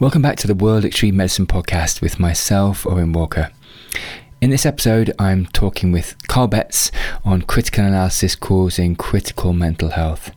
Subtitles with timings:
[0.00, 3.50] Welcome back to the World Extreme Medicine podcast with myself, Owen Walker.
[4.40, 6.90] In this episode, I'm talking with Carl Betts
[7.22, 10.30] on critical analysis causing critical mental health.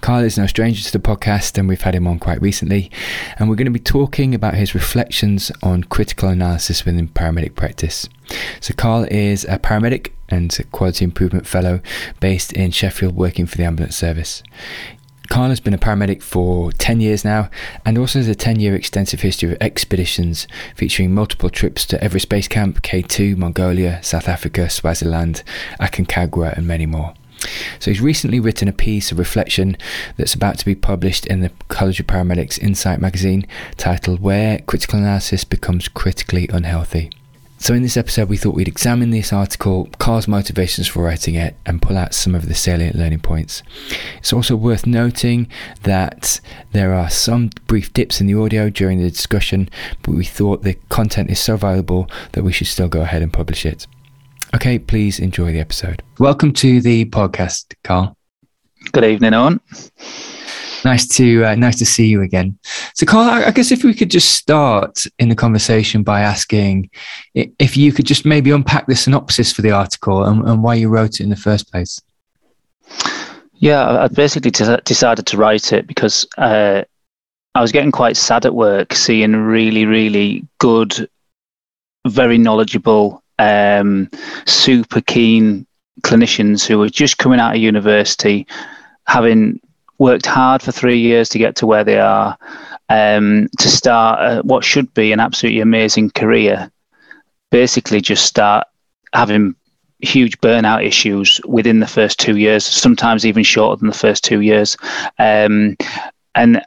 [0.00, 2.90] Carl is no stranger to the podcast, and we've had him on quite recently.
[3.38, 8.08] And we're going to be talking about his reflections on critical analysis within paramedic practice.
[8.58, 11.80] So, Carl is a paramedic and a quality improvement fellow
[12.18, 14.42] based in Sheffield, working for the ambulance service.
[15.28, 17.48] Carl has been a paramedic for 10 years now
[17.84, 22.28] and also has a 10 year extensive history of expeditions featuring multiple trips to Everest
[22.28, 25.42] Base Camp, K2, Mongolia, South Africa, Swaziland,
[25.80, 27.14] Aconcagua, and many more.
[27.78, 29.76] So he's recently written a piece of reflection
[30.16, 34.98] that's about to be published in the College of Paramedics Insight magazine titled Where Critical
[34.98, 37.10] Analysis Becomes Critically Unhealthy.
[37.64, 41.56] So, in this episode, we thought we'd examine this article, Carl's motivations for writing it,
[41.64, 43.62] and pull out some of the salient learning points.
[44.18, 45.48] It's also worth noting
[45.82, 49.70] that there are some brief dips in the audio during the discussion,
[50.02, 53.32] but we thought the content is so valuable that we should still go ahead and
[53.32, 53.86] publish it.
[54.54, 56.02] Okay, please enjoy the episode.
[56.18, 58.14] Welcome to the podcast, Carl.
[58.92, 59.58] Good evening, Owen.
[60.84, 62.58] Nice to uh, nice to see you again.
[62.94, 66.90] So, Carl, I guess if we could just start in the conversation by asking
[67.34, 70.88] if you could just maybe unpack the synopsis for the article and, and why you
[70.88, 72.00] wrote it in the first place.
[73.54, 76.82] Yeah, I basically t- decided to write it because uh,
[77.54, 81.08] I was getting quite sad at work, seeing really, really good,
[82.06, 84.10] very knowledgeable, um,
[84.44, 85.66] super keen
[86.02, 88.46] clinicians who were just coming out of university,
[89.06, 89.60] having
[89.98, 92.36] worked hard for three years to get to where they are,
[92.88, 96.70] um, to start uh, what should be an absolutely amazing career.
[97.50, 98.66] Basically, just start
[99.12, 99.54] having
[100.00, 104.40] huge burnout issues within the first two years, sometimes even shorter than the first two
[104.40, 104.76] years.
[105.18, 105.76] Um,
[106.34, 106.60] and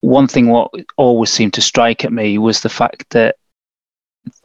[0.00, 3.36] one thing what always seemed to strike at me was the fact that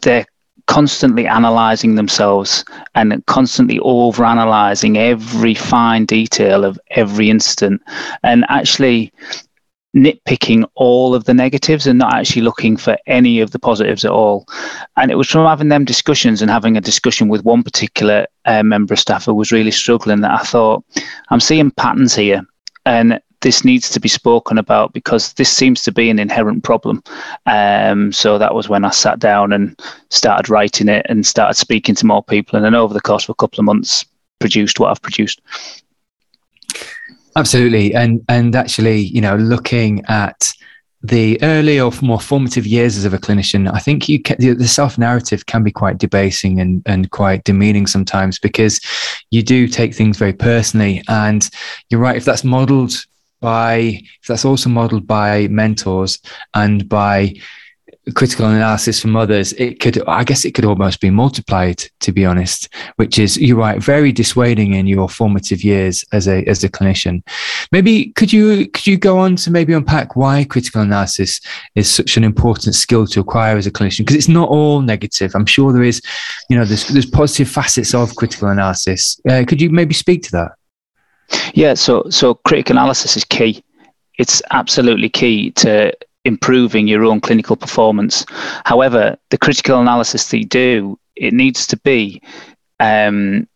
[0.01, 0.25] they're
[0.69, 2.63] constantly analyzing themselves
[2.93, 7.81] and constantly over analyzing every fine detail of every incident
[8.21, 9.11] and actually
[9.97, 14.11] nitpicking all of the negatives and not actually looking for any of the positives at
[14.11, 14.45] all.
[14.95, 18.61] And it was from having them discussions and having a discussion with one particular uh,
[18.61, 20.83] member of staff who was really struggling that I thought,
[21.29, 22.43] I'm seeing patterns here.
[22.85, 27.03] And this needs to be spoken about because this seems to be an inherent problem.
[27.45, 29.79] Um, so that was when I sat down and
[30.09, 32.57] started writing it and started speaking to more people.
[32.57, 34.05] And then over the course of a couple of months,
[34.39, 35.41] produced what I've produced.
[37.35, 40.51] Absolutely, and and actually, you know, looking at
[41.01, 44.97] the early or more formative years as a clinician, I think you can, the self
[44.97, 48.81] narrative can be quite debasing and, and quite demeaning sometimes because
[49.31, 51.01] you do take things very personally.
[51.07, 51.49] And
[51.89, 52.93] you're right, if that's modeled
[53.39, 56.19] by that's also modeled by mentors
[56.53, 57.33] and by
[58.15, 61.83] critical analysis from others, it could, I guess, it could almost be multiplied.
[62.01, 66.43] To be honest, which is you're right, very dissuading in your formative years as a
[66.45, 67.21] as a clinician.
[67.71, 71.41] Maybe could you could you go on to maybe unpack why critical analysis
[71.75, 73.99] is such an important skill to acquire as a clinician?
[73.99, 75.35] Because it's not all negative.
[75.35, 76.01] I'm sure there is,
[76.49, 79.19] you know, there's there's positive facets of critical analysis.
[79.29, 80.51] Uh, could you maybe speak to that?
[81.53, 83.63] Yeah, so so critical analysis is key.
[84.17, 85.93] It's absolutely key to
[86.25, 88.25] improving your own clinical performance.
[88.65, 92.21] However, the critical analysis that you do, it needs to be
[92.79, 93.47] um,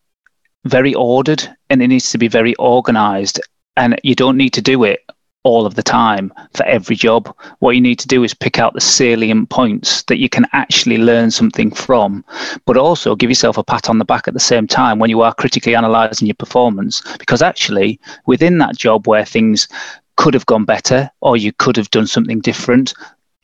[0.65, 3.41] very ordered and it needs to be very organized.
[3.75, 5.01] And you don't need to do it
[5.43, 7.33] all of the time for every job.
[7.59, 10.97] What you need to do is pick out the salient points that you can actually
[10.97, 12.25] learn something from,
[12.65, 15.21] but also give yourself a pat on the back at the same time when you
[15.21, 17.01] are critically analyzing your performance.
[17.17, 19.67] Because actually, within that job where things
[20.15, 22.93] could have gone better or you could have done something different,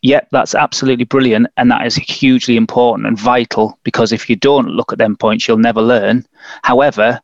[0.02, 1.48] yep, that's absolutely brilliant.
[1.58, 5.48] And that is hugely important and vital because if you don't look at them points,
[5.48, 6.26] you'll never learn.
[6.64, 7.22] However,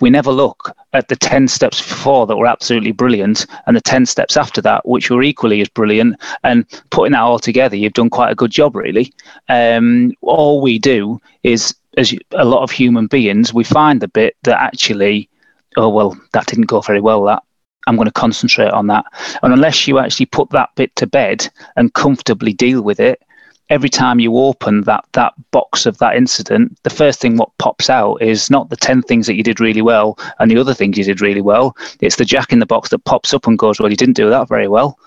[0.00, 4.06] we never look at the 10 steps before that were absolutely brilliant and the 10
[4.06, 8.10] steps after that which were equally as brilliant and putting that all together you've done
[8.10, 9.12] quite a good job really
[9.48, 14.36] um, all we do is as a lot of human beings we find the bit
[14.42, 15.28] that actually
[15.76, 17.42] oh well that didn't go very well that
[17.86, 19.06] I'm going to concentrate on that.
[19.42, 23.22] And unless you actually put that bit to bed and comfortably deal with it,
[23.70, 27.90] every time you open that that box of that incident, the first thing what pops
[27.90, 30.96] out is not the ten things that you did really well and the other things
[30.96, 31.76] you did really well.
[32.00, 34.30] It's the jack in the box that pops up and goes, "Well, you didn't do
[34.30, 34.98] that very well."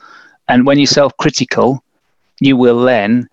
[0.48, 1.84] And when you're self-critical,
[2.40, 3.30] you will then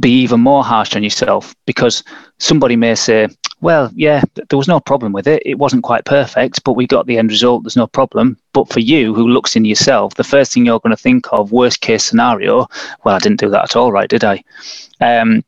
[0.00, 2.04] be even more harsh on yourself because
[2.38, 3.28] somebody may say,
[3.60, 5.42] well, yeah, there was no problem with it.
[5.44, 7.64] It wasn't quite perfect, but we got the end result.
[7.64, 8.38] There's no problem.
[8.52, 11.50] But for you, who looks in yourself, the first thing you're going to think of,
[11.50, 12.68] worst case scenario,
[13.04, 14.08] well, I didn't do that at all, right?
[14.08, 14.42] Did I?
[15.00, 15.44] Um,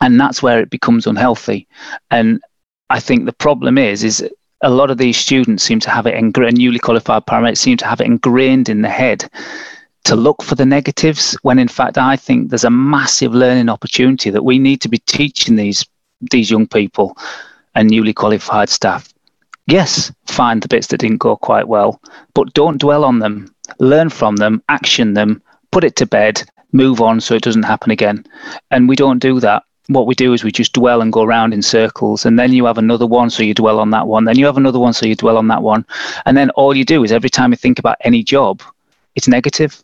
[0.00, 1.66] and that's where it becomes unhealthy.
[2.10, 2.42] And
[2.90, 4.28] I think the problem is, is
[4.62, 7.86] a lot of these students seem to have it, ingrained, newly qualified paramedics seem to
[7.86, 9.30] have it ingrained in the head
[10.04, 14.30] to look for the negatives when in fact I think there's a massive learning opportunity
[14.30, 15.84] that we need to be teaching these
[16.20, 17.16] these young people
[17.74, 19.12] and newly qualified staff.
[19.66, 22.00] Yes, find the bits that didn't go quite well,
[22.34, 23.52] but don't dwell on them.
[23.80, 25.42] Learn from them, action them,
[25.72, 26.42] put it to bed,
[26.72, 28.24] move on so it doesn't happen again.
[28.70, 29.64] And we don't do that.
[29.88, 32.64] What we do is we just dwell and go around in circles, and then you
[32.66, 34.24] have another one, so you dwell on that one.
[34.24, 35.84] Then you have another one, so you dwell on that one.
[36.24, 38.62] And then all you do is every time you think about any job,
[39.14, 39.82] it's negative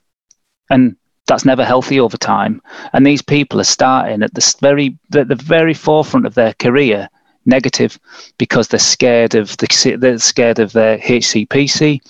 [0.71, 0.97] and
[1.27, 2.61] that's never healthy over time.
[2.93, 7.09] And these people are starting at the very the, the very forefront of their career
[7.47, 7.99] negative
[8.39, 12.01] because they're scared of the they're scared of their HCPC.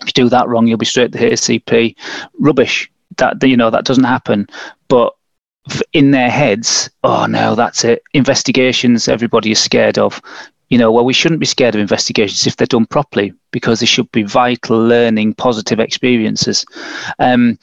[0.00, 1.96] If you do that wrong, you'll be straight to the HCP.
[2.38, 2.90] Rubbish.
[3.18, 4.48] That you know that doesn't happen.
[4.88, 5.14] But
[5.92, 8.02] in their heads, oh no, that's it.
[8.12, 10.20] Investigations, everybody is scared of.
[10.70, 13.86] You know, well, we shouldn't be scared of investigations if they're done properly because they
[13.86, 16.64] should be vital, learning, positive experiences.
[17.18, 17.58] Um,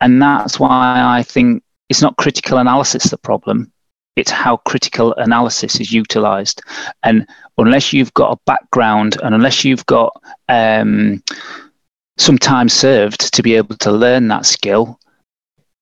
[0.00, 3.72] and that's why I think it's not critical analysis the problem.
[4.16, 6.62] It's how critical analysis is utilized.
[7.02, 7.26] And
[7.58, 10.12] unless you've got a background and unless you've got
[10.48, 11.22] um,
[12.16, 14.98] some time served to be able to learn that skill,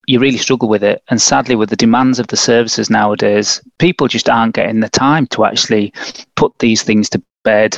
[0.07, 1.01] you really struggle with it.
[1.09, 5.27] And sadly, with the demands of the services nowadays, people just aren't getting the time
[5.27, 5.93] to actually
[6.35, 7.77] put these things to bed,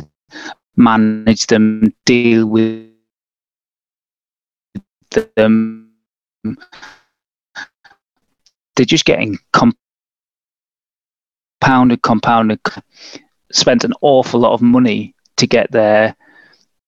[0.75, 2.87] manage them, deal with
[5.35, 5.86] them
[8.75, 9.37] they're just getting
[11.61, 12.59] compounded, compounded,
[13.51, 16.15] spent an awful lot of money to get there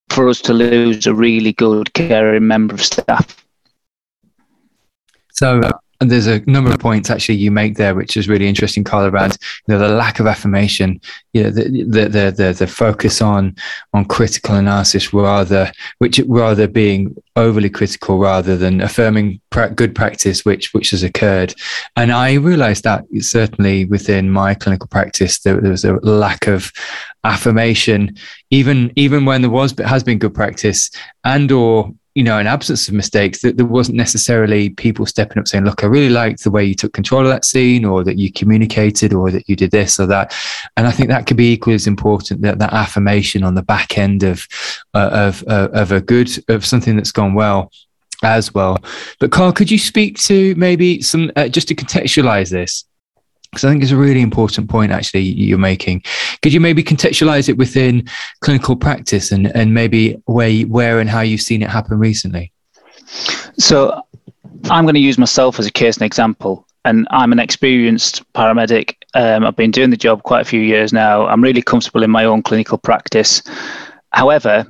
[0.10, 3.46] for us to lose a really good caring member of staff.
[5.34, 5.62] So,
[6.02, 9.08] and there's a number of points actually you make there, which is really interesting, Carl,
[9.08, 9.38] around
[9.68, 11.02] you know, the lack of affirmation,
[11.34, 13.56] you know, the, the, the, the, focus on,
[13.94, 19.42] on critical analysis rather, which rather being overly critical rather than affirming
[19.76, 21.54] good practice, which, which has occurred.
[21.98, 26.72] And I realized that certainly within my clinical practice, there, there was a lack of
[27.26, 28.16] affirmation,
[28.52, 30.92] even, even when there was, but has been good practice
[31.26, 35.48] and or you know, an absence of mistakes, that there wasn't necessarily people stepping up
[35.48, 38.18] saying, look, I really liked the way you took control of that scene or that
[38.18, 40.36] you communicated or that you did this or that.
[40.76, 43.98] And I think that could be equally as important that that affirmation on the back
[43.98, 44.46] end of,
[44.94, 47.72] uh, of, uh, of a good, of something that's gone well
[48.22, 48.80] as well.
[49.22, 52.84] But Carl, could you speak to maybe some, uh, just to contextualize this?
[53.52, 56.04] Because I think it's a really important point actually you're making.
[56.42, 58.08] Could you maybe contextualize it within
[58.42, 62.52] clinical practice and, and maybe where, where and how you've seen it happen recently?
[63.58, 64.02] So
[64.70, 66.66] I'm going to use myself as a case and example.
[66.86, 68.96] And I'm an experienced paramedic.
[69.14, 71.28] Um, I've been doing the job quite a few years now.
[71.28, 73.44] I'm really comfortable in my own clinical practice.
[74.12, 74.66] However,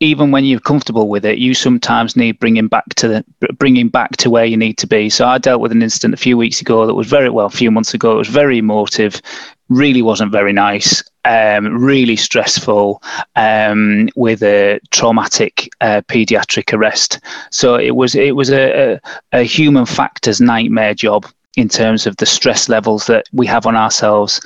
[0.00, 3.24] even when you're comfortable with it, you sometimes need bringing back to the
[3.54, 5.08] bringing back to where you need to be.
[5.08, 7.50] So I dealt with an incident a few weeks ago that was very well, a
[7.50, 8.12] few months ago.
[8.12, 9.20] It was very emotive,
[9.68, 13.02] really wasn't very nice, um, really stressful,
[13.36, 17.20] um, with a traumatic uh, pediatric arrest.
[17.50, 19.00] So it was it was a, a,
[19.32, 21.26] a human factors nightmare job
[21.56, 24.40] in terms of the stress levels that we have on ourselves.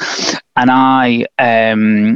[0.56, 2.14] And I um,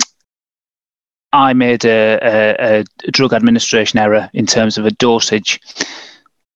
[1.32, 5.60] I made a, a, a, drug administration error in terms of a dosage.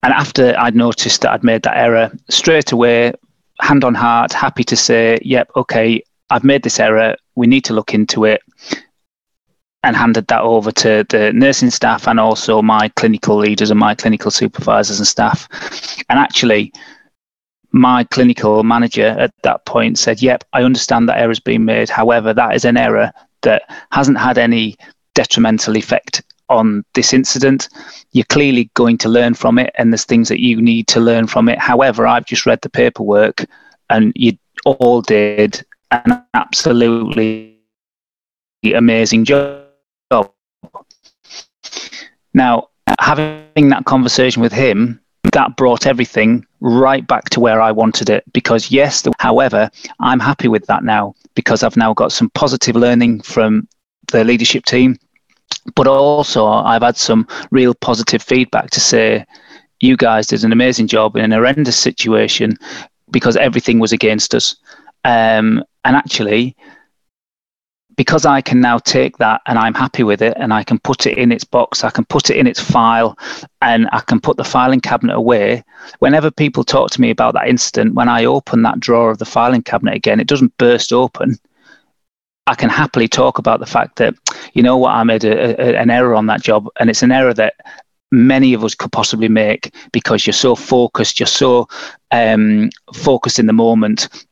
[0.02, 3.12] And after I'd noticed that I'd made that error, straight away,
[3.61, 7.16] hand on heart, happy to say, yep, okay, I've made this error.
[7.37, 8.42] We need to look into it.
[9.83, 13.95] And handed that over to the nursing staff and also my clinical leaders and my
[13.95, 15.49] clinical supervisors and staff.
[16.09, 16.73] And actually,
[17.71, 21.88] my clinical manager at that point said, Yep, I understand that error's been made.
[21.88, 23.12] However, that is an error
[23.46, 23.62] that
[23.92, 24.76] hasn't had any
[25.14, 27.68] detrimental effect on this incident.
[28.12, 31.26] You're clearly going to learn from it, and there's things that you need to learn
[31.26, 31.58] from it.
[31.58, 33.44] However, I've just read the paperwork,
[33.88, 37.58] and you all did an absolutely
[38.74, 39.62] amazing job.
[42.34, 45.00] Now, having that conversation with him,
[45.33, 48.25] that brought everything right back to where I wanted it.
[48.33, 53.23] Because, yes, however, I'm happy with that now because I've now got some positive learning
[53.23, 53.68] from
[54.12, 54.97] the leadership team.
[55.75, 59.25] But also, I've had some real positive feedback to say,
[59.80, 62.56] you guys did an amazing job in an horrendous situation.
[63.11, 64.56] because everything was against us.
[65.04, 66.56] Um, and actually,
[67.96, 71.06] because I can now take that and I'm happy with it and I can put
[71.06, 73.18] it in its box, I can put it in its file
[73.62, 75.64] and I can put the filing cabinet away.
[76.00, 79.24] Whenever people talk to me about that incident, when I open that drawer of the
[79.24, 81.38] filing cabinet again, it doesn't burst open.
[82.46, 84.14] I can happily talk about the fact that,
[84.52, 87.12] you know what, I made a, a, an error on that job and it's an
[87.12, 87.54] error that
[88.12, 91.66] many of us could possibly make because you're so focused, you're so
[92.12, 94.25] um, focused in the moment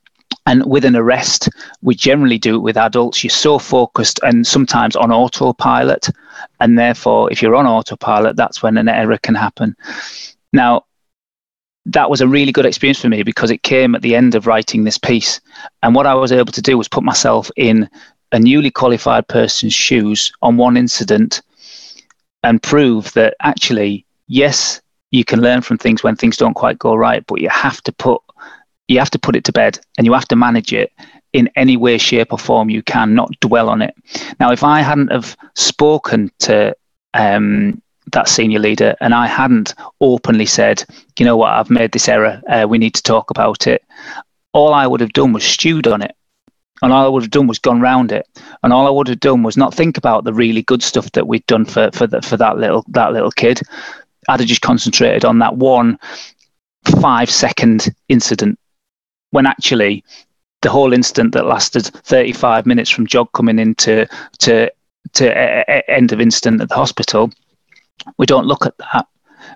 [0.47, 1.49] and with an arrest,
[1.83, 3.25] we generally do it with adults.
[3.25, 6.11] You're so focused and sometimes on autopilot.
[6.61, 9.75] And therefore, if you're on autopilot, that's when an error can happen.
[10.53, 10.85] Now,
[11.87, 14.47] that was a really good experience for me because it came at the end of
[14.47, 15.41] writing this piece.
[15.83, 17.89] And what I was able to do was put myself in
[18.33, 21.43] a newly qualified person's shoes on one incident
[22.43, 26.95] and prove that actually, yes, you can learn from things when things don't quite go
[26.95, 28.21] right, but you have to put
[28.89, 30.93] you have to put it to bed and you have to manage it
[31.33, 33.95] in any way, shape, or form you can, not dwell on it.
[34.39, 36.77] Now, if I hadn't have spoken to
[37.15, 40.85] um, that senior leader and I hadn't openly said,
[41.19, 43.83] you know what, I've made this error, uh, we need to talk about it,
[44.53, 46.15] all I would have done was stewed on it.
[46.83, 48.27] And all I would have done was gone round it,
[48.63, 51.27] and all I would have done was not think about the really good stuff that
[51.27, 53.61] we'd done for for, the, for that little that little kid.
[54.29, 55.99] I'd have just concentrated on that one
[57.01, 58.59] five second incident
[59.35, 60.05] when actually
[60.63, 64.07] the whole incident that lasted 35 minutes from Jog coming into
[64.39, 64.71] to
[65.15, 67.31] to end of incident at the hospital,
[68.17, 69.07] we don't look at that.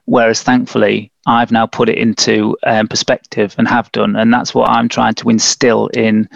[0.05, 4.69] Whereas thankfully, I've now put it into um, perspective and have done, and that's what
[4.69, 6.29] I'm trying to instill in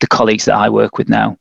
[0.00, 1.38] the colleagues that I work with now.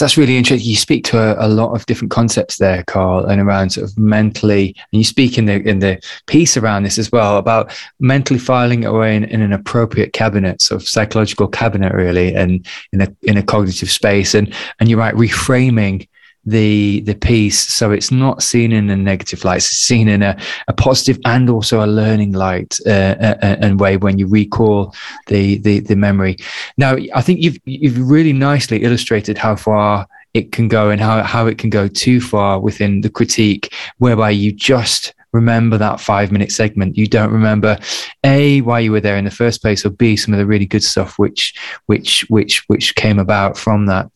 [0.00, 0.68] That's really interesting.
[0.68, 3.96] You speak to a, a, lot of different concepts there, Carl, and around sort of
[3.98, 8.40] mentally, and you speak in the in the piece around this as well about mentally
[8.40, 13.14] filing away in, in an appropriate cabinet, sort of psychological cabinet, really, and in a
[13.22, 14.34] in a cognitive space.
[14.34, 16.08] And and you're right, reframing
[16.46, 19.58] the the piece so it's not seen in a negative light.
[19.58, 20.36] It's seen in a,
[20.68, 24.94] a positive and also a learning light uh, uh, uh, and way when you recall
[25.26, 26.36] the, the the memory.
[26.76, 31.22] Now i think you've you've really nicely illustrated how far it can go and how,
[31.22, 36.32] how it can go too far within the critique whereby you just remember that five
[36.32, 36.96] minute segment.
[36.96, 37.78] You don't remember
[38.24, 40.66] a why you were there in the first place or b some of the really
[40.66, 41.54] good stuff which
[41.86, 44.10] which which which came about from that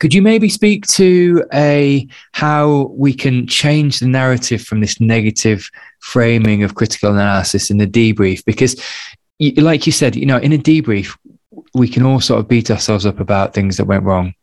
[0.00, 5.68] could you maybe speak to a how we can change the narrative from this negative
[6.00, 8.44] framing of critical analysis in the debrief?
[8.44, 8.80] Because,
[9.56, 11.16] like you said, you know, in a debrief,
[11.74, 14.34] we can all sort of beat ourselves up about things that went wrong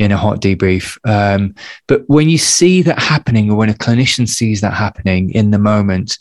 [0.00, 0.98] in a hot debrief.
[1.04, 1.54] Um,
[1.86, 5.58] but when you see that happening, or when a clinician sees that happening in the
[5.58, 6.18] moment,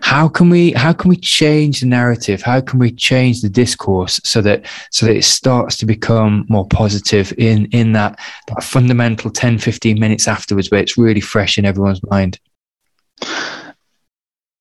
[0.00, 2.40] how can we how can we change the narrative?
[2.40, 6.66] How can we change the discourse so that so that it starts to become more
[6.66, 11.66] positive in in that, that fundamental 10, 15 minutes afterwards where it's really fresh in
[11.66, 12.40] everyone's mind?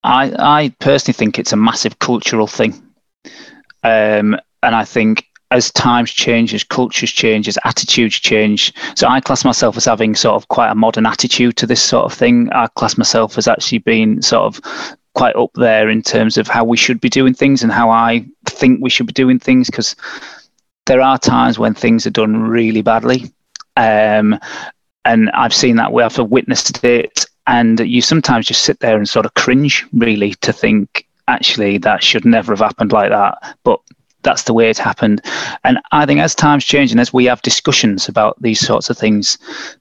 [0.04, 2.74] I I personally think it's a massive cultural thing.
[3.84, 8.74] Um, and I think as times change, as cultures change, as attitudes change.
[8.96, 12.06] So I class myself as having sort of quite a modern attitude to this sort
[12.06, 12.50] of thing.
[12.52, 14.62] I class myself as actually being sort of
[15.16, 18.26] quite up there in terms of how we should be doing things and how I
[18.46, 19.96] think we should be doing things because
[20.86, 23.32] there are times when things are done really badly.
[23.76, 24.40] Um,
[25.06, 27.26] and I've seen that we have witnessed it.
[27.48, 32.04] And you sometimes just sit there and sort of cringe, really, to think, actually, that
[32.04, 33.58] should never have happened like that.
[33.64, 33.80] But
[34.24, 35.22] that's the way it happened.
[35.64, 38.98] And I think as times change and as we have discussions about these sorts of
[38.98, 39.38] things,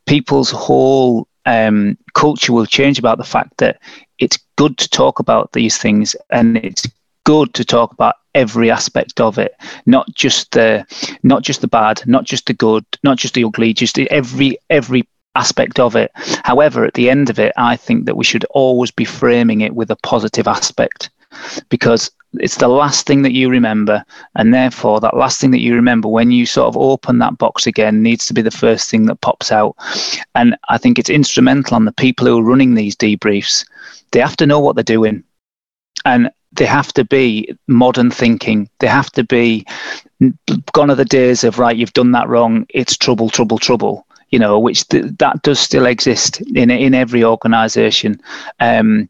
[0.06, 3.80] people's whole um, culture will change about the fact that
[4.18, 6.86] it's good to talk about these things and it's
[7.24, 9.54] good to talk about every aspect of it
[9.86, 10.84] not just the
[11.22, 15.06] not just the bad not just the good not just the ugly just every every
[15.34, 16.10] aspect of it
[16.44, 19.74] however at the end of it i think that we should always be framing it
[19.74, 21.10] with a positive aspect
[21.68, 24.04] because it's the last thing that you remember
[24.34, 27.66] and therefore that last thing that you remember when you sort of open that box
[27.66, 29.74] again needs to be the first thing that pops out.
[30.34, 33.64] And i think it's instrumental on the people who are running these debriefs.
[34.12, 35.24] They have to know what they're doing.
[36.04, 38.68] And they have to be modern thinking.
[38.78, 39.66] They have to be
[40.72, 44.38] gone are the days of right you've done that wrong it's trouble trouble trouble you
[44.38, 48.20] know which th- that does still exist in in every organization.
[48.60, 49.08] Um,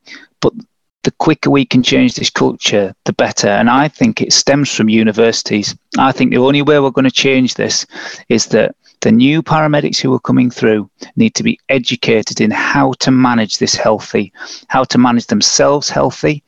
[1.08, 3.48] the quicker we can change this culture, the better.
[3.48, 5.74] And I think it stems from universities.
[5.96, 7.86] I think the only way we're going to change this
[8.28, 12.92] is that the new paramedics who are coming through need to be educated in how
[12.98, 14.34] to manage this healthy,
[14.68, 16.42] how to manage themselves healthy,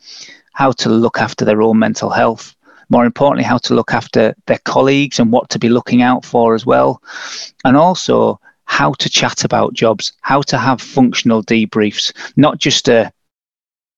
[0.52, 2.54] how to look after their own mental health.
[2.90, 6.54] More importantly, how to look after their colleagues and what to be looking out for
[6.54, 7.02] as well.
[7.64, 13.10] And also how to chat about jobs, how to have functional debriefs, not just a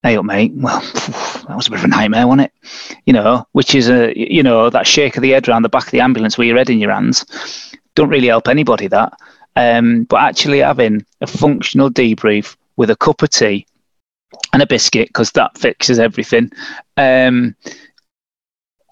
[0.02, 0.52] hey up mate.
[0.54, 2.52] Well that was a bit of a nightmare wasn't it?
[3.06, 5.86] You know which is a you know that shake of the head around the back
[5.86, 7.24] of the ambulance with your head in your hands.
[7.94, 9.12] Don't really help anybody that.
[9.54, 13.66] Um, but actually having a functional debrief with a cup of tea
[14.52, 16.50] and a biscuit because that fixes everything.
[16.96, 17.54] Um,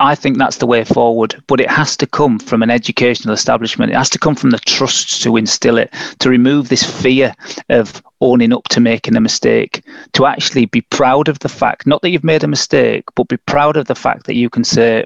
[0.00, 3.92] I think that's the way forward, but it has to come from an educational establishment.
[3.92, 7.34] It has to come from the trusts to instill it, to remove this fear
[7.68, 12.00] of owning up to making a mistake, to actually be proud of the fact, not
[12.00, 15.04] that you've made a mistake, but be proud of the fact that you can say,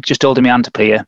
[0.00, 1.04] just holding my hand up here,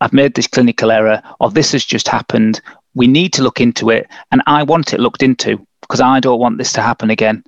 [0.00, 2.60] I've made this clinical error, or this has just happened.
[2.94, 6.38] We need to look into it, and I want it looked into because I don't
[6.38, 7.42] want this to happen again.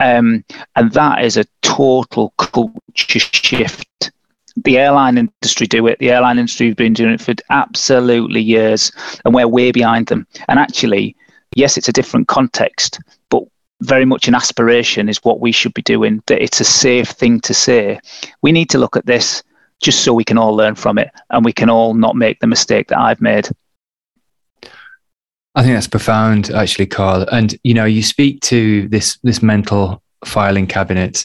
[0.00, 4.10] Um, and that is a total culture shift
[4.56, 5.98] the airline industry do it.
[5.98, 8.90] The airline industry has been doing it for absolutely years,
[9.24, 10.26] and where we're behind them.
[10.48, 11.16] And actually,
[11.54, 12.98] yes, it's a different context,
[13.30, 13.42] but
[13.82, 16.22] very much an aspiration is what we should be doing.
[16.26, 18.00] That it's a safe thing to say.
[18.42, 19.42] We need to look at this
[19.82, 22.46] just so we can all learn from it, and we can all not make the
[22.46, 23.48] mistake that I've made.
[25.54, 27.26] I think that's profound, actually, Carl.
[27.32, 31.24] And you know, you speak to this this mental filing cabinet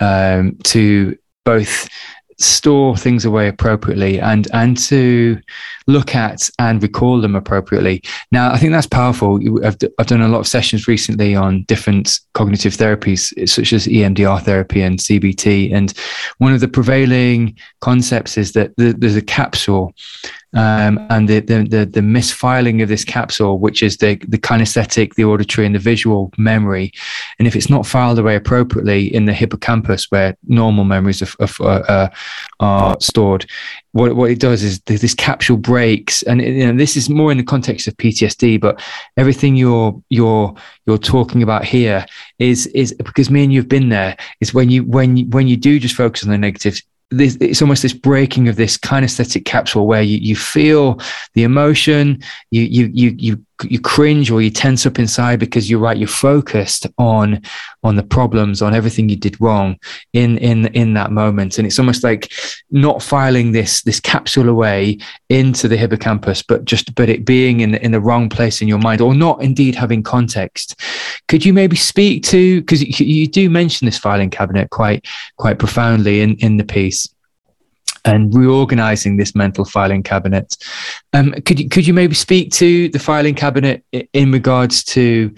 [0.00, 1.88] um, to both
[2.40, 5.38] store things away appropriately and and to
[5.86, 8.02] look at and recall them appropriately.
[8.32, 9.40] Now, I think that's powerful.
[9.64, 14.42] I've, I've done a lot of sessions recently on different cognitive therapies, such as EMDR
[14.42, 15.74] therapy and CBT.
[15.74, 15.92] And
[16.38, 19.94] one of the prevailing concepts is that there's a capsule
[20.54, 25.14] um, and the, the, the the misfiling of this capsule, which is the the kinesthetic,
[25.14, 26.92] the auditory, and the visual memory,
[27.38, 32.10] and if it's not filed away appropriately in the hippocampus, where normal memories are, are,
[32.58, 33.46] are stored,
[33.92, 37.38] what what it does is this capsule breaks, and you know this is more in
[37.38, 38.80] the context of PTSD, but
[39.16, 40.54] everything you're you're
[40.86, 42.04] you're talking about here
[42.38, 44.16] is is because me and you've been there.
[44.40, 47.60] Is when you when you, when you do just focus on the negatives, this, it's
[47.60, 51.00] almost this breaking of this kinesthetic capsule where you, you feel
[51.34, 55.80] the emotion, you, you, you, you, you cringe or you tense up inside because you're
[55.80, 57.42] right, you're focused on,
[57.82, 59.78] on the problems, on everything you did wrong
[60.12, 61.58] in, in, in that moment.
[61.58, 62.32] And it's almost like
[62.70, 67.74] not filing this, this capsule away into the hippocampus, but just, but it being in,
[67.76, 70.80] in the wrong place in your mind or not indeed having context.
[71.28, 76.20] Could you maybe speak to, because you, do mention this filing cabinet quite, quite profoundly
[76.20, 77.08] in, in the piece
[78.04, 80.56] and reorganizing this mental filing cabinet.
[81.12, 85.34] Um, could you could you maybe speak to the filing cabinet in regards to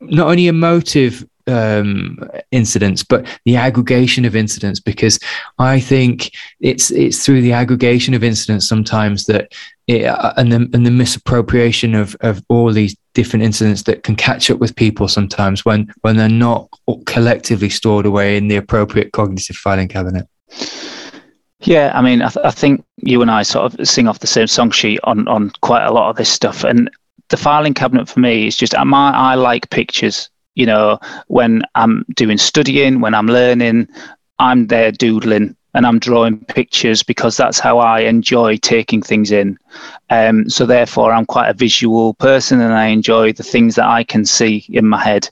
[0.00, 2.18] not only emotive um,
[2.50, 4.80] incidents, but the aggregation of incidents?
[4.80, 5.18] Because
[5.58, 9.52] I think it's it's through the aggregation of incidents sometimes that
[9.86, 14.16] it, uh, and the and the misappropriation of of all these different incidents that can
[14.16, 16.68] catch up with people sometimes when when they're not
[17.06, 20.26] collectively stored away in the appropriate cognitive filing cabinet.
[21.64, 24.26] Yeah, I mean, I, th- I, think you and I sort of sing off the
[24.26, 26.90] same song sheet on on quite a lot of this stuff, and
[27.28, 30.28] the filing cabinet for me is just I, I like pictures.
[30.54, 30.98] You know,
[31.28, 33.88] when I'm doing studying, when I'm learning,
[34.38, 39.58] I'm there doodling and I'm drawing pictures because that's how I enjoy taking things in.
[40.10, 44.04] Um, so therefore, I'm quite a visual person, and I enjoy the things that I
[44.04, 45.30] can see in my head.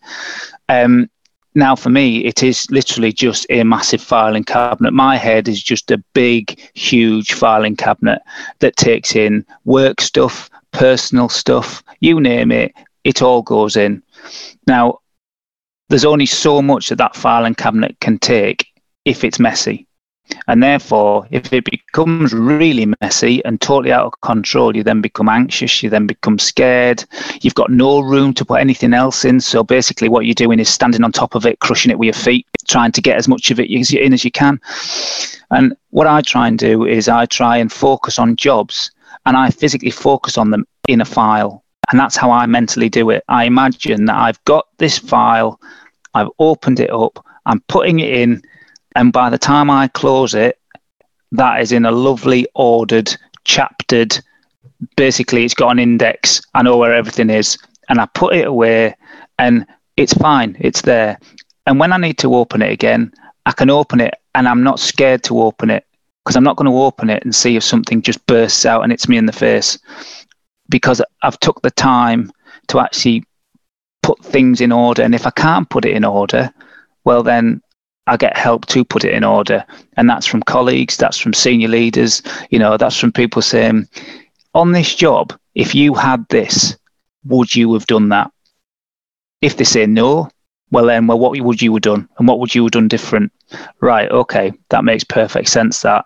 [0.68, 1.10] Um,
[1.54, 4.92] now for me it is literally just a massive filing cabinet.
[4.92, 8.22] My head is just a big huge filing cabinet
[8.60, 12.72] that takes in work stuff personal stuff you name it
[13.04, 14.02] it all goes in.
[14.66, 15.00] Now
[15.88, 18.66] there's only so much that that filing cabinet can take
[19.04, 19.86] if it's messy
[20.48, 25.28] and therefore, if it becomes really messy and totally out of control, you then become
[25.28, 27.04] anxious, you then become scared.
[27.40, 29.40] You've got no room to put anything else in.
[29.40, 32.14] So basically, what you're doing is standing on top of it, crushing it with your
[32.14, 34.60] feet, trying to get as much of it in as you can.
[35.50, 38.90] And what I try and do is I try and focus on jobs
[39.26, 41.62] and I physically focus on them in a file.
[41.90, 43.24] And that's how I mentally do it.
[43.28, 45.60] I imagine that I've got this file,
[46.14, 48.42] I've opened it up, I'm putting it in
[48.96, 50.58] and by the time I close it,
[51.32, 54.18] that is in a lovely ordered, chaptered.
[54.96, 56.42] Basically, it's got an index.
[56.54, 57.56] I know where everything is,
[57.88, 58.94] and I put it away,
[59.38, 60.56] and it's fine.
[60.60, 61.18] It's there.
[61.66, 63.12] And when I need to open it again,
[63.46, 65.86] I can open it, and I'm not scared to open it
[66.24, 68.92] because I'm not going to open it and see if something just bursts out and
[68.92, 69.78] it's me in the face
[70.68, 72.30] because I've took the time
[72.68, 73.24] to actually
[74.02, 75.02] put things in order.
[75.02, 76.52] And if I can't put it in order,
[77.04, 77.60] well, then
[78.06, 79.64] I get help to put it in order.
[79.96, 83.88] And that's from colleagues, that's from senior leaders, you know, that's from people saying,
[84.54, 86.76] on this job, if you had this,
[87.24, 88.30] would you have done that?
[89.40, 90.30] If they say no,
[90.70, 92.08] well then, well, what would you have done?
[92.18, 93.32] And what would you have done different?
[93.80, 96.04] Right, okay, that makes perfect sense that.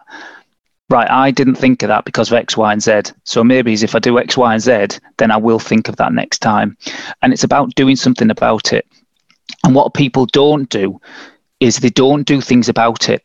[0.88, 3.02] Right, I didn't think of that because of X, Y, and Z.
[3.24, 6.12] So maybe if I do X, Y, and Z, then I will think of that
[6.12, 6.76] next time.
[7.22, 8.86] And it's about doing something about it.
[9.64, 11.00] And what people don't do
[11.60, 13.22] is they don't do things about it.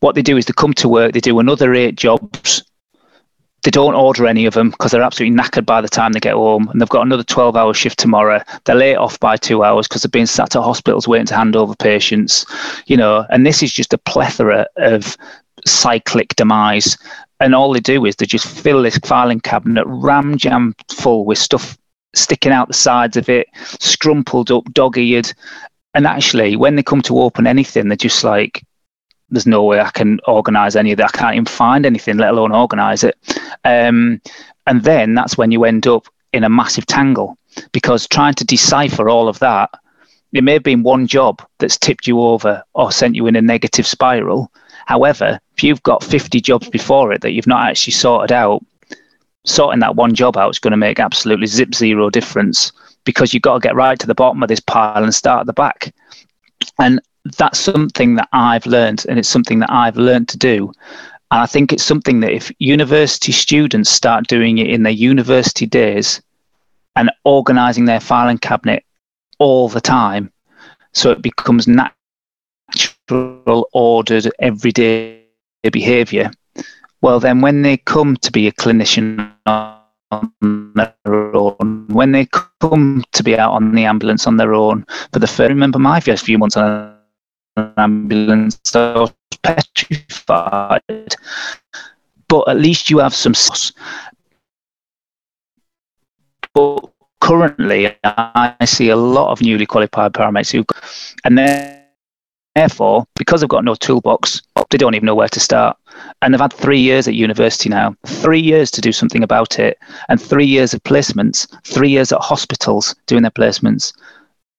[0.00, 2.62] What they do is they come to work, they do another eight jobs,
[3.64, 6.34] they don't order any of them because they're absolutely knackered by the time they get
[6.34, 8.40] home and they've got another 12 hour shift tomorrow.
[8.64, 11.56] They're late off by two hours because they've been sat at hospitals waiting to hand
[11.56, 12.46] over patients
[12.86, 15.16] you know and this is just a plethora of
[15.66, 16.96] cyclic demise.
[17.40, 21.38] And all they do is they just fill this filing cabinet ram jam full with
[21.38, 21.76] stuff
[22.14, 25.32] sticking out the sides of it scrumpled up dog-eared
[25.94, 28.62] and actually when they come to open anything they're just like
[29.30, 31.14] there's no way I can organize any of that.
[31.14, 33.16] I can't even find anything, let alone organize it.
[33.64, 34.20] Um,
[34.66, 37.36] and then that's when you end up in a massive tangle
[37.72, 39.70] because trying to decipher all of that,
[40.32, 43.42] it may have been one job that's tipped you over or sent you in a
[43.42, 44.52] negative spiral.
[44.86, 48.64] However, if you've got 50 jobs before it that you've not actually sorted out,
[49.44, 52.72] sorting that one job out is going to make absolutely zip zero difference
[53.04, 55.46] because you've got to get right to the bottom of this pile and start at
[55.46, 55.94] the back.
[56.78, 57.00] And
[57.36, 60.72] that's something that I've learned, and it's something that I've learned to do.
[61.30, 65.66] And I think it's something that if university students start doing it in their university
[65.66, 66.22] days
[66.96, 68.84] and organizing their filing cabinet
[69.38, 70.32] all the time,
[70.92, 75.22] so it becomes natural, ordered, everyday
[75.70, 76.30] behavior,
[77.02, 79.30] well, then when they come to be a clinician
[80.10, 80.94] on their
[81.34, 82.26] own, when they
[82.60, 86.00] come to be out on the ambulance on their own for the first, remember my
[86.00, 86.94] first few months on
[87.56, 88.60] an ambulance.
[88.74, 91.14] I was petrified.
[92.28, 93.34] But at least you have some.
[96.54, 96.90] But
[97.20, 100.64] currently, I see a lot of newly qualified paramedics who,
[101.24, 101.38] and
[102.54, 105.76] therefore, because they've got no toolbox, they don't even know where to start.
[106.22, 109.78] And they've had three years at university now, three years to do something about it,
[110.08, 113.92] and three years of placements, three years at hospitals doing their placements,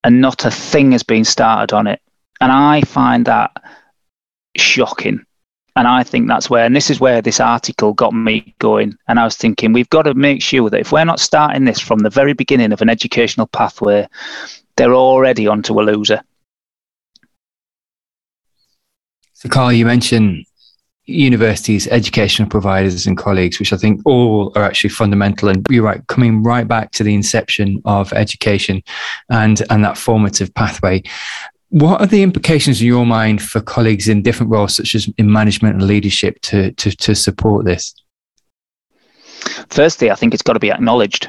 [0.04, 2.02] and not a thing has been started on it.
[2.42, 3.52] And I find that
[4.58, 5.24] shocking.
[5.76, 8.98] And I think that's where, and this is where this article got me going.
[9.08, 11.80] And I was thinking, we've got to make sure that if we're not starting this
[11.80, 14.08] from the very beginning of an educational pathway,
[14.76, 16.22] they're already onto a loser.
[19.40, 20.46] So, Carl, you mentioned
[21.06, 25.48] universities, educational providers, and colleagues, which I think all are actually fundamental.
[25.48, 28.84] And you're right, coming right back to the inception of education
[29.30, 31.04] and and that formative pathway.
[31.70, 35.32] What are the implications in your mind for colleagues in different roles, such as in
[35.32, 37.96] management and leadership, to, to, to support this?
[39.70, 41.28] Firstly, I think it's got to be acknowledged.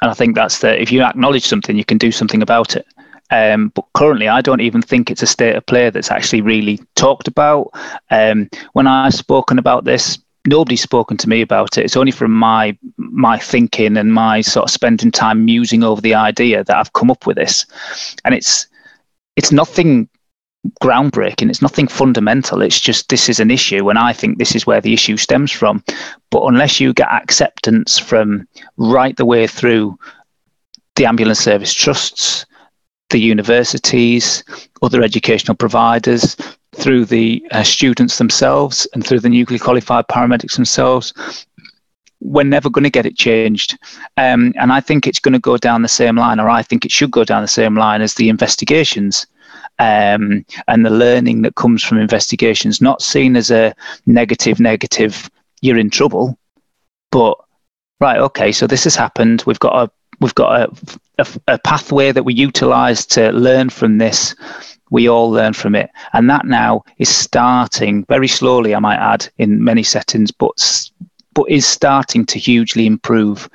[0.00, 2.84] And I think that's that if you acknowledge something, you can do something about it.
[3.32, 6.78] Um, but currently, I don't even think it's a state of play that's actually really
[6.96, 7.70] talked about.
[8.10, 11.84] Um, when I've spoken about this, nobody's spoken to me about it.
[11.84, 16.14] It's only from my my thinking and my sort of spending time musing over the
[16.14, 17.64] idea that I've come up with this.
[18.24, 18.66] And it's
[19.36, 20.10] it's nothing
[20.82, 21.48] groundbreaking.
[21.48, 22.60] It's nothing fundamental.
[22.60, 25.50] It's just this is an issue, and I think this is where the issue stems
[25.50, 25.82] from.
[26.30, 29.98] But unless you get acceptance from right the way through
[30.96, 32.44] the ambulance service trusts,
[33.12, 34.42] the universities,
[34.82, 36.36] other educational providers,
[36.74, 41.12] through the uh, students themselves, and through the newly qualified paramedics themselves,
[42.20, 43.78] we're never going to get it changed.
[44.16, 46.84] Um, and I think it's going to go down the same line, or I think
[46.84, 49.26] it should go down the same line as the investigations
[49.78, 53.74] um, and the learning that comes from investigations, not seen as a
[54.06, 56.38] negative, negative, you're in trouble,
[57.10, 57.36] but
[58.00, 59.42] right, okay, so this has happened.
[59.46, 63.98] We've got a we've got a, a, a pathway that we utilize to learn from
[63.98, 64.34] this
[64.92, 65.90] we all learn from it.
[66.12, 70.90] And that now is starting very slowly, I might add, in many settings, but
[71.34, 73.48] but is starting to hugely improve.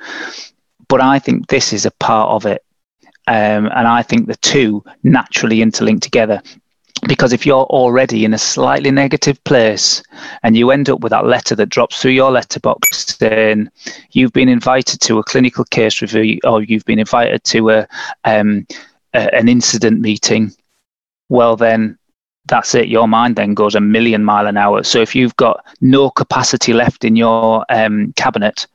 [0.88, 2.64] But I think this is a part of it.
[3.28, 6.42] Um, and I think the two naturally interlink together.
[7.06, 10.02] Because if you're already in a slightly negative place
[10.42, 13.70] and you end up with that letter that drops through your letterbox saying
[14.10, 17.88] you've been invited to a clinical case review or you've been invited to a,
[18.24, 18.66] um,
[19.14, 20.52] a an incident meeting,
[21.28, 21.98] well, then
[22.46, 22.88] that's it.
[22.88, 24.82] Your mind then goes a million mile an hour.
[24.82, 28.66] So if you've got no capacity left in your um, cabinet,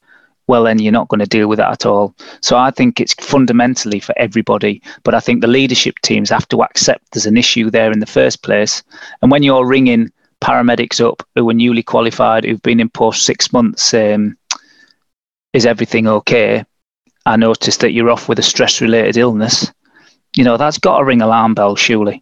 [0.47, 2.13] well, then you're not going to deal with that at all.
[2.41, 4.82] So I think it's fundamentally for everybody.
[5.03, 8.06] But I think the leadership teams have to accept there's an issue there in the
[8.06, 8.84] first place.
[9.21, 13.53] And when you're ringing paramedics up who are newly qualified, who've been in post six
[13.53, 14.38] months, um,
[15.53, 16.65] is everything okay?
[17.25, 19.71] I noticed that you're off with a stress related illness.
[20.36, 22.21] You know, that's got to ring alarm bells, surely.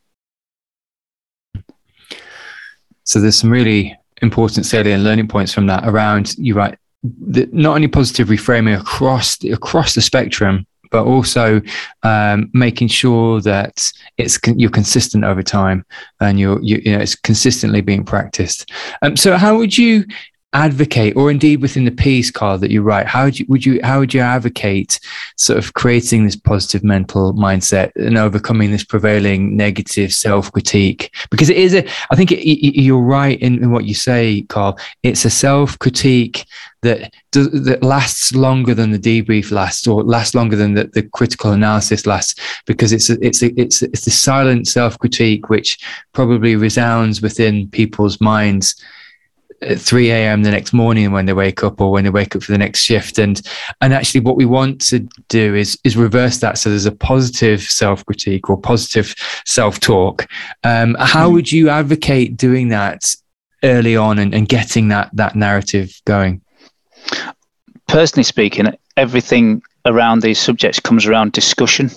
[3.03, 7.75] So there's some really important salient learning points from that around you right the, not
[7.75, 11.61] only positive reframing across the, across the spectrum but also
[12.03, 15.85] um, making sure that it's you're consistent over time
[16.19, 18.69] and you're you, you know it's consistently being practiced.
[19.01, 20.05] Um, so how would you
[20.53, 23.79] advocate or indeed within the piece Carl that you write how would you would you
[23.83, 24.99] how would you advocate
[25.37, 31.13] sort of creating this positive mental mindset and overcoming this prevailing negative self-critique?
[31.29, 34.77] Because it is a i think it, you're right in, in what you say Carl.
[35.03, 36.45] It's a self-critique
[36.81, 41.03] that does, that lasts longer than the debrief lasts or lasts longer than the, the
[41.03, 42.35] critical analysis lasts
[42.65, 45.79] because it's a, it's a, it's it's the silent self-critique which
[46.13, 48.75] probably resounds within people's minds
[49.61, 50.43] at 3 a.m.
[50.43, 52.81] the next morning when they wake up or when they wake up for the next
[52.81, 53.19] shift.
[53.19, 53.41] And
[53.81, 56.57] and actually what we want to do is is reverse that.
[56.57, 60.27] So there's a positive self-critique or positive self-talk.
[60.63, 61.33] Um, how mm-hmm.
[61.33, 63.15] would you advocate doing that
[63.63, 66.41] early on and, and getting that that narrative going?
[67.87, 71.89] Personally speaking, everything around these subjects comes around discussion,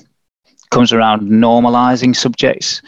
[0.71, 2.83] comes around normalizing subjects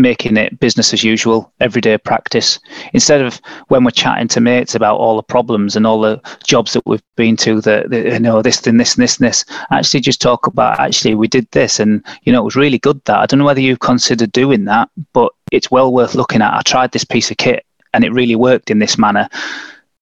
[0.00, 2.58] making it business as usual, everyday practice.
[2.92, 6.72] Instead of when we're chatting to mates about all the problems and all the jobs
[6.72, 10.00] that we've been to, that you know this and this and this and this, actually
[10.00, 13.18] just talk about actually we did this and you know it was really good that.
[13.18, 16.54] I don't know whether you've considered doing that, but it's well worth looking at.
[16.54, 19.28] I tried this piece of kit and it really worked in this manner.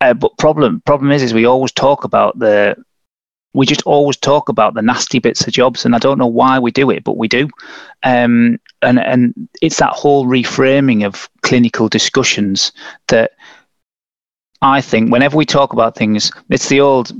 [0.01, 2.77] Uh, but problem problem is is we always talk about the
[3.55, 6.59] we just always talk about the nasty bits of jobs, and I don't know why
[6.59, 7.49] we do it, but we do.
[8.03, 12.73] Um, and and it's that whole reframing of clinical discussions
[13.09, 13.33] that
[14.61, 17.13] I think whenever we talk about things, it's the old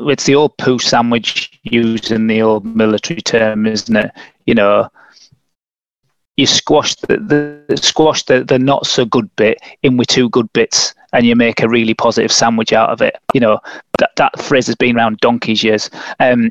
[0.00, 4.10] it's the old poo sandwich using the old military term, isn't it?
[4.46, 4.90] You know,
[6.36, 10.52] you squash the, the squash the, the not so good bit in with two good
[10.52, 13.58] bits and you make a really positive sandwich out of it you know
[13.98, 15.90] that, that phrase has been around donkey's years.
[16.20, 16.50] Um,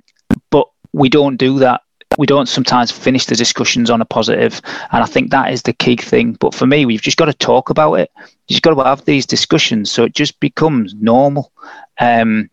[0.49, 1.81] but we don't do that.
[2.17, 4.61] We don't sometimes finish the discussions on a positive
[4.93, 6.33] and i think that is the key thing.
[6.39, 8.11] But for me we've just got to talk about it.
[8.47, 11.51] You've got to have these discussions so it just becomes normal.
[11.99, 12.49] Um,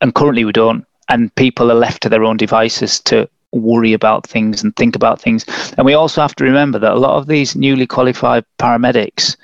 [0.00, 4.26] and currently we don't and people are left to their own devices to worry about
[4.26, 5.44] things and think about things.
[5.76, 9.36] And we also have to remember that a lot of these newly qualified paramedics,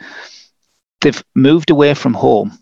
[1.00, 2.58] they've moved away from home.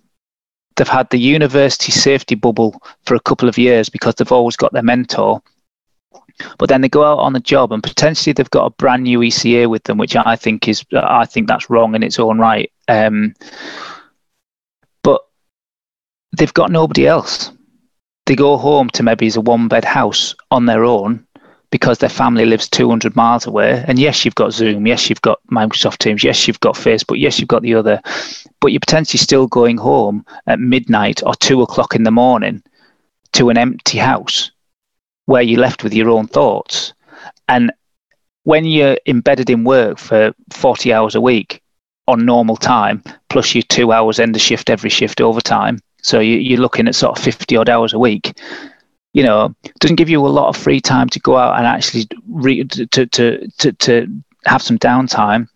[0.77, 4.73] They've had the university safety bubble for a couple of years because they've always got
[4.73, 5.43] their mentor.
[6.59, 9.21] But then they go out on the job and potentially they've got a brand new
[9.21, 12.71] ECA with them, which I think is I think that's wrong in its own right.
[12.89, 13.35] Um,
[15.03, 15.23] but
[16.37, 17.51] they've got nobody else.
[18.27, 21.26] They go home to maybe a one bed house on their own
[21.71, 23.85] because their family lives 200 miles away.
[23.87, 24.87] And yes, you've got Zoom.
[24.87, 26.23] Yes, you've got Microsoft Teams.
[26.23, 27.19] Yes, you've got Facebook.
[27.19, 28.01] Yes, you've got the other.
[28.61, 32.63] But you're potentially still going home at midnight or two o'clock in the morning
[33.33, 34.51] to an empty house
[35.27, 36.95] where you're left with your own thoughts.
[37.49, 37.73] And
[38.45, 41.63] when you're embedded in work for 40 hours a week
[42.07, 46.61] on normal time, plus your two hours end of shift every shift overtime, so you're
[46.61, 48.39] looking at sort of 50 odd hours a week
[49.17, 52.05] you know, doesn't give you a lot of free time to go out and actually
[52.05, 55.49] to, to, to, to have some downtime.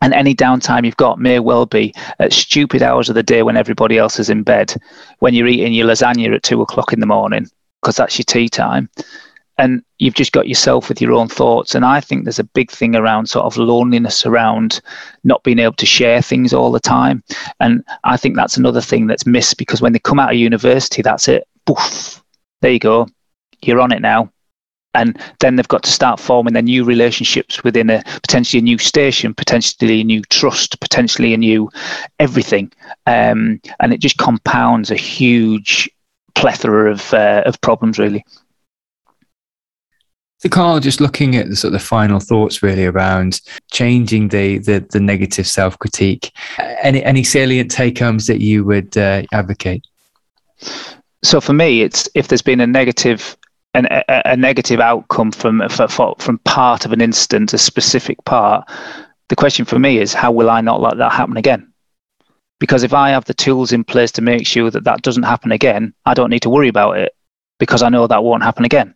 [0.00, 3.58] And any downtime you've got may well be at stupid hours of the day when
[3.58, 4.74] everybody else is in bed,
[5.18, 7.46] when you're eating your lasagna at two o'clock in the morning,
[7.82, 8.88] because that's your tea time.
[9.58, 11.74] And you've just got yourself with your own thoughts.
[11.74, 14.80] And I think there's a big thing around sort of loneliness around
[15.22, 17.22] not being able to share things all the time.
[17.60, 21.02] And I think that's another thing that's missed because when they come out of university,
[21.02, 21.46] that's it.
[21.66, 22.22] Poof,
[22.60, 23.08] there you go,
[23.62, 24.30] you're on it now.
[24.94, 28.78] And then they've got to start forming their new relationships within a potentially a new
[28.78, 31.70] station, potentially a new trust, potentially a new
[32.18, 32.72] everything.
[33.06, 35.90] Um, and it just compounds a huge
[36.34, 38.24] plethora of, uh, of problems, really.
[40.38, 43.40] So, Carl, just looking at the sort of final thoughts really around
[43.72, 46.30] changing the the, the negative self critique.
[46.58, 49.86] Any any salient take homes that you would uh, advocate?
[51.26, 53.36] So for me, it's if there's been a negative
[53.74, 58.68] an, a, a negative outcome from for, from part of an incident, a specific part.
[59.28, 61.72] The question for me is, how will I not let that happen again?
[62.58, 65.52] Because if I have the tools in place to make sure that that doesn't happen
[65.52, 67.12] again, I don't need to worry about it
[67.58, 68.94] because I know that won't happen again.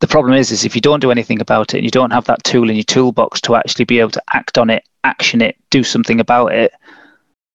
[0.00, 2.26] The problem is, is if you don't do anything about it and you don't have
[2.26, 5.56] that tool in your toolbox to actually be able to act on it, action it,
[5.70, 6.72] do something about it,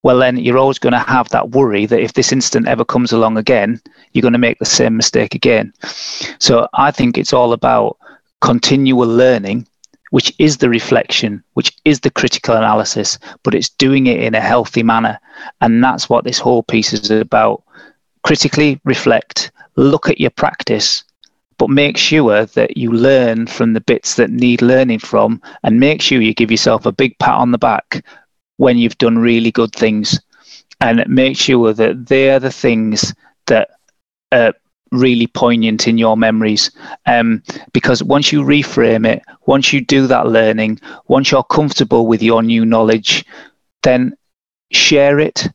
[0.04, 3.12] well, then you're always going to have that worry that if this incident ever comes
[3.12, 3.80] along again,
[4.12, 5.74] you're going to make the same mistake again.
[6.40, 7.98] So I think it's all about
[8.42, 9.68] continual learning,
[10.10, 14.42] which is the reflection, which is the critical analysis, but it's doing it in a
[14.42, 15.20] healthy manner.
[15.62, 17.64] And that's what this whole piece is about.
[18.24, 21.04] Critically reflect, look at your practice,
[21.60, 26.02] but make sure that you learn from the bits that need learning from and make
[26.02, 28.04] sure you give yourself a big pat on the back
[28.62, 30.22] when you've done really good things
[30.82, 33.12] and make sure that they're the things
[33.48, 33.72] that
[34.32, 34.54] are
[34.92, 36.70] really poignant in your memories.
[37.08, 37.42] Um,
[37.74, 42.44] because once you reframe it, once you do that learning, once you're comfortable with your
[42.44, 43.26] new knowledge,
[43.82, 44.16] then
[44.72, 45.48] share it,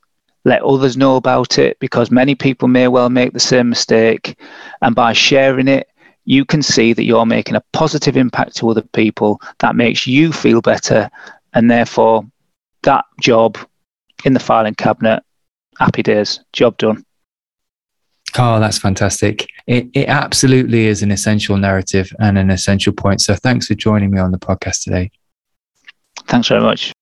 [0.45, 4.37] let others know about it, because many people may well make the same mistake.
[4.83, 5.89] And by sharing it,
[6.25, 10.33] you can see that you're making a positive impact to other people that makes you
[10.33, 11.09] feel better
[11.55, 12.25] and therefore
[12.87, 13.59] that job
[14.25, 15.23] in the filing cabinet
[15.79, 17.05] happy days job done
[18.39, 19.47] Oh, that's fantastic.
[19.67, 23.23] It, it absolutely is an essential narrative and an essential point.
[23.23, 25.11] So thanks for joining me on the podcast today.
[26.27, 26.93] Thanks very much.